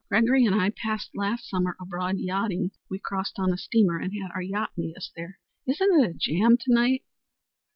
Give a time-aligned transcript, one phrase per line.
[0.09, 2.71] "Gregory and I passed last summer abroad yachting.
[2.89, 5.37] We crossed on a steamer and had our yacht meet us there.
[5.67, 7.03] Isn't it a jam to night?"